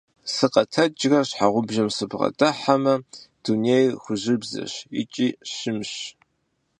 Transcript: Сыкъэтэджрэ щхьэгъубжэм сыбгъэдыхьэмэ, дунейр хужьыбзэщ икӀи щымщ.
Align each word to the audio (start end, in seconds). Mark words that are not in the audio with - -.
Сыкъэтэджрэ 0.33 1.19
щхьэгъубжэм 1.27 1.89
сыбгъэдыхьэмэ, 1.95 2.93
дунейр 3.43 3.93
хужьыбзэщ 4.03 4.73
икӀи 5.01 5.27
щымщ. 5.51 5.93